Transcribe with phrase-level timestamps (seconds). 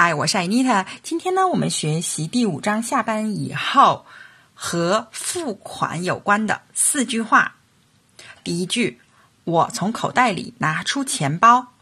[0.00, 0.86] 嗨，我是艾妮塔。
[1.02, 4.06] 今天呢，我们学习第五章下班以后
[4.54, 7.56] 和付款有关的四句话。
[8.44, 9.00] 第一句，
[9.42, 11.72] 我从口袋里拿出钱包。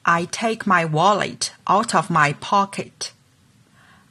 [0.00, 3.10] I take my wallet out of my pocket.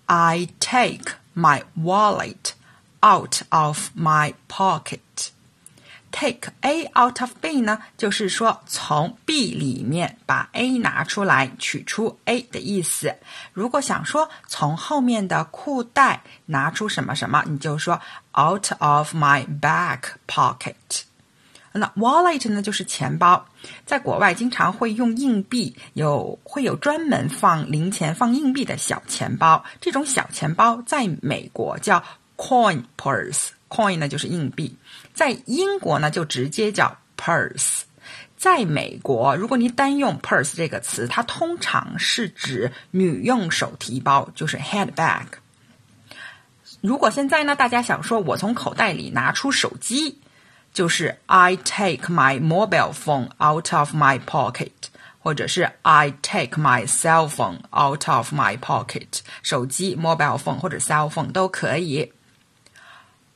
[0.05, 2.51] I take my wallet
[3.01, 5.31] out of my pocket.
[6.19, 13.15] Take A out of B 呢，就是说从 B 里面把 A 拿出来，取出 A 的意思。
[13.53, 18.01] 如果想说从后面的裤袋拿出什么什么，你就说
[18.35, 21.03] out of my back pocket。
[21.73, 23.45] 那 wallet 呢，就是钱包。
[23.85, 29.63] 在国外经常会用硬币，有会有专门放零钱、放硬币的小钱包。
[29.79, 32.03] 这种小钱包在美国叫
[32.37, 33.49] coin purse。
[33.69, 34.77] coin 呢就是硬币，
[35.13, 37.81] 在英国呢就直接叫 purse。
[38.37, 45.25] 在美国，如果你单用 purse 这个词，它通常是指女用手提包，就是 handbag。
[46.79, 50.19] 如果现在呢，大家想说我从口袋里拿出手机，
[50.71, 54.71] 就是 I take my mobile phone out of my pocket，
[55.19, 59.21] 或者是 I take my cell phone out of my pocket。
[59.41, 62.13] 手机 mobile phone 或者 cell phone 都可以。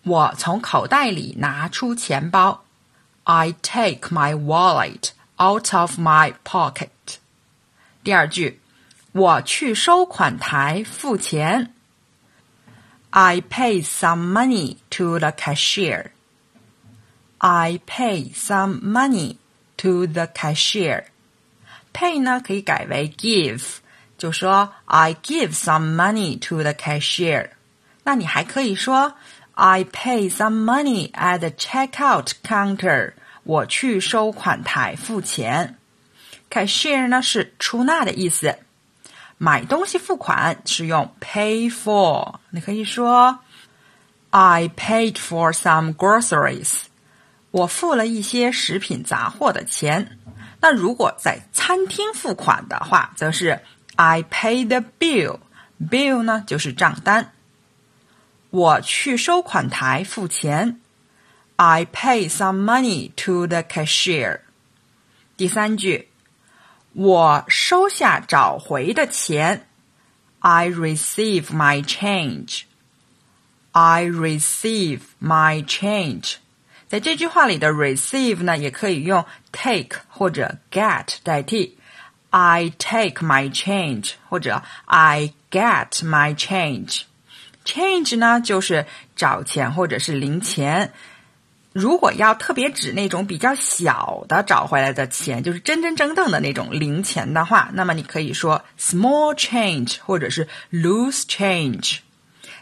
[0.02, 2.64] 我从口袋里拿出钱包。
[3.24, 6.90] I take my wallet out of my pocket。
[8.04, 8.60] 第二句，
[9.10, 11.72] 我去收款台付钱。
[13.10, 16.10] I pay some money to the cashier.
[17.38, 19.38] I pay some money
[19.78, 21.06] to the cashier.
[21.92, 23.78] Pay 呢可以改为 give，
[24.16, 27.50] 就说 I give some money to the cashier。
[28.04, 29.14] 那你还可以说
[29.53, 33.13] I pay some money at the checkout counter。
[33.43, 35.77] 我去收款台付钱。
[36.49, 38.57] Cashier 呢是出纳的意思。
[39.37, 42.35] 买东西付款是用 pay for。
[42.51, 43.39] 你可以说
[44.29, 46.83] I paid for some groceries。
[47.49, 50.19] 我付了一些食品杂货的钱。
[50.61, 53.59] 那如果在餐厅付款的话，则是
[53.95, 55.39] I pay the bill。
[55.89, 57.33] bill 呢就是账单。
[58.50, 60.80] 我去收款台付钱。
[61.56, 64.40] I pay some money to the cashier。
[65.36, 66.08] 第三句，
[66.92, 69.68] 我收下找回的钱。
[70.40, 76.36] I receive my change。I receive my change。
[76.88, 81.76] 在这句话里的 receive 呢，也可以用 take 或者 get 代替。
[82.30, 87.02] I take my change，或者 I get my change。
[87.65, 88.85] Change 呢，就是
[89.15, 90.93] 找钱或者是零钱。
[91.73, 101.99] 如果要特别指那种比较小的找回来的钱，就是真真正正的那种零钱的话，那么你可以说 small change 或者是 loose change。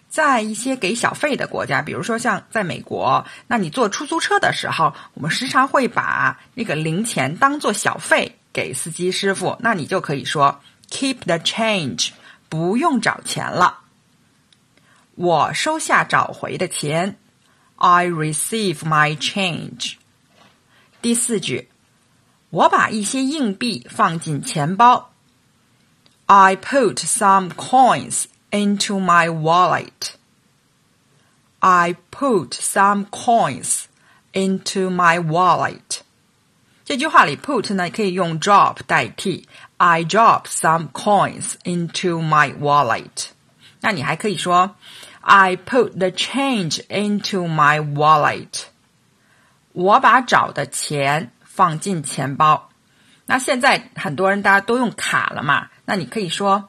[0.09, 10.61] 在一些给小费的国家，比如说像在美国，那你坐出租车的时候，我们时常会把那个零钱当做小费给司机师傅，那你就可以说
[10.91, 12.09] keep the change，
[12.47, 13.79] 不用找钱了。
[15.18, 17.16] 我收下找回的钱，
[17.76, 19.94] I receive my change。
[21.00, 21.68] 第四句，
[22.50, 25.12] 我把一些硬币放进钱包，
[26.26, 33.84] I put some coins into my wallet。I put some coins
[34.32, 36.00] into my wallet。
[36.84, 43.28] 这句话里 put 呢可以用 drop 代替，I drop some coins into my wallet。
[43.80, 44.74] 那你还可以说。
[45.20, 48.64] I put the change into my wallet。
[49.72, 52.70] 我把找的钱放进钱包。
[53.26, 55.68] 那现在很多人大家都用卡了嘛？
[55.86, 56.68] 那你可以说，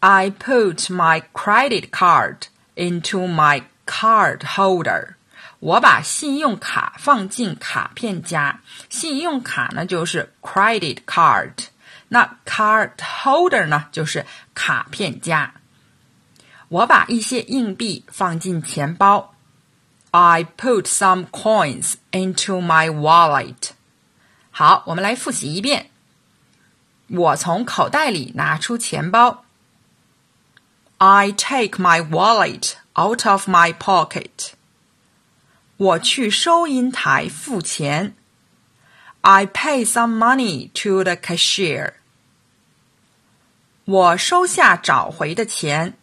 [0.00, 2.42] I put my credit card
[2.76, 5.14] into my card holder。
[5.60, 8.60] 我把信用卡放进卡片夹。
[8.90, 11.52] 信用卡呢就是 credit card，
[12.08, 15.54] 那 card holder 呢就是卡片夹。
[16.68, 19.34] 我把一些硬币放进钱包。
[20.10, 23.70] I put some coins into my wallet。
[24.50, 25.90] 好，我们来复习一遍。
[27.08, 29.44] 我从口袋里拿出钱包。
[30.98, 34.52] I take my wallet out of my pocket。
[35.76, 38.14] 我去收银台付钱。
[39.22, 41.94] I pay some money to the cashier。
[43.84, 45.97] 我收下找回的钱。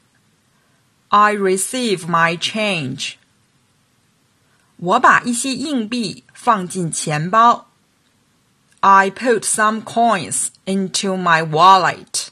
[1.16, 3.14] I receive my change。
[4.78, 7.68] 我把一些硬币放进钱包。
[8.80, 12.30] I put some coins into my wallet.